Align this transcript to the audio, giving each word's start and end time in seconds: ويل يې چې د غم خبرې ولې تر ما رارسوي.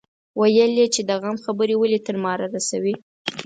ويل 0.39 0.71
يې 0.79 0.87
چې 0.93 1.01
د 1.09 1.11
غم 1.21 1.35
خبرې 1.45 1.75
ولې 1.77 1.99
تر 2.05 2.15
ما 2.23 2.33
رارسوي. 2.39 2.95